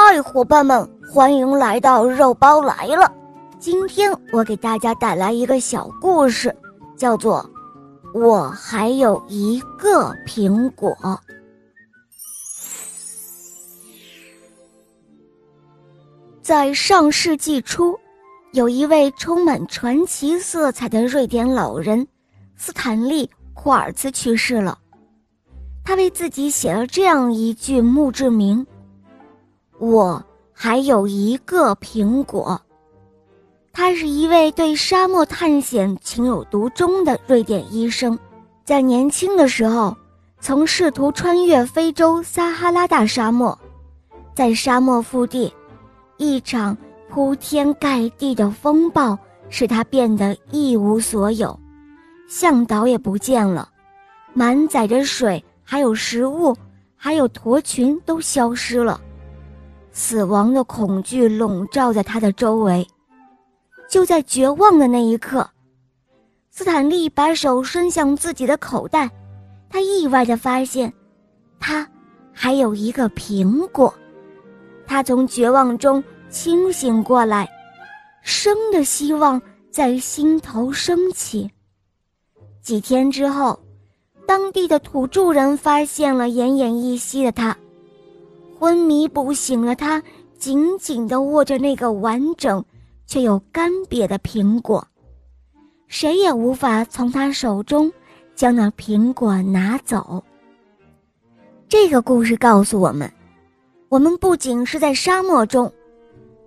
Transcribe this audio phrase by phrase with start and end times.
[0.00, 3.12] 嗨，伙伴们，欢迎来到肉包来了。
[3.58, 6.54] 今天我给大家带来一个小故事，
[6.96, 7.44] 叫做
[8.20, 10.96] 《我还有一个苹果》。
[16.40, 17.98] 在上世纪初，
[18.52, 22.06] 有一位充满传奇色彩的瑞典老人
[22.54, 24.78] 斯坦利·库尔兹去世了。
[25.84, 28.64] 他为自己写了这样一句墓志铭。
[29.78, 30.22] 我
[30.52, 32.60] 还有一个苹果。
[33.72, 38.18] 他是一位对沙漠探险情有独钟的瑞典医生，
[38.64, 39.96] 在年轻的时候，
[40.40, 43.56] 曾试图穿越非洲撒哈拉大沙漠，
[44.34, 45.52] 在沙漠腹地，
[46.16, 46.76] 一场
[47.08, 49.16] 铺天盖地的风暴
[49.48, 51.56] 使他变得一无所有，
[52.28, 53.68] 向导也不见了，
[54.32, 56.56] 满载着水、还有食物、
[56.96, 59.00] 还有驼群都消失了。
[59.98, 62.86] 死亡的恐惧笼罩在他的周围。
[63.90, 65.50] 就在绝望的那一刻，
[66.52, 69.10] 斯坦利把手伸向自己的口袋，
[69.68, 70.92] 他意外地发现，
[71.58, 71.84] 他
[72.32, 73.92] 还有一个苹果。
[74.86, 77.48] 他从绝望中清醒过来，
[78.22, 81.50] 生的希望在心头升起。
[82.62, 83.58] 几天之后，
[84.28, 87.56] 当地的土著人发现了奄奄一息的他。
[88.58, 90.02] 昏迷不醒的他，
[90.36, 92.64] 紧紧地握着那个完整
[93.06, 94.84] 却又干瘪的苹果，
[95.86, 97.92] 谁也无法从他手中
[98.34, 100.24] 将那苹果拿走。
[101.68, 103.08] 这个故事告诉我们，
[103.88, 105.72] 我们不仅是在沙漠中，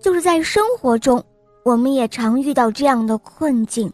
[0.00, 1.22] 就是在生活中，
[1.62, 3.92] 我们也常遇到这样的困境。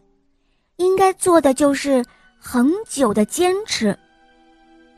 [0.77, 2.05] 应该做的就是
[2.39, 3.99] 恒久的坚持，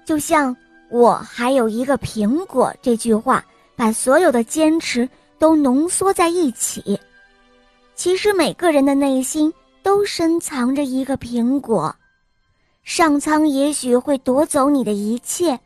[0.05, 0.55] 就像。
[0.89, 6.99] 我还有一个苹果，这句话把所有的坚持都浓缩在一起。
[7.95, 11.95] 其实每个人的内心都深藏着一个苹果，
[12.85, 15.59] 上苍也许会夺走你的一切，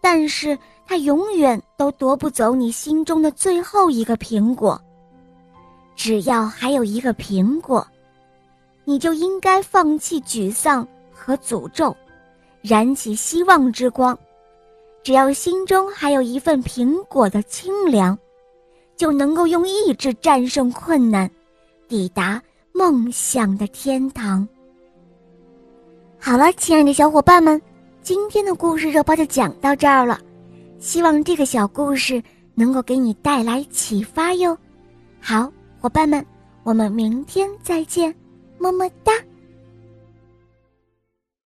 [0.00, 4.80] 但是他永远都夺不走你心中的最后一个苹果。
[5.94, 7.86] 只要还有一个苹果，
[8.84, 11.94] 你就应该放弃沮丧和诅咒，
[12.62, 14.16] 燃起希望之光。
[15.06, 18.18] 只要心中还有一份苹果的清凉，
[18.96, 21.30] 就能够用意志战胜困难，
[21.86, 24.48] 抵达梦想的天堂。
[26.18, 27.62] 好了，亲爱的小伙伴们，
[28.02, 30.18] 今天的故事热包就讲到这儿了，
[30.80, 32.20] 希望这个小故事
[32.56, 34.58] 能够给你带来启发哟。
[35.20, 36.26] 好，伙伴们，
[36.64, 38.12] 我们明天再见，
[38.58, 39.12] 么么哒。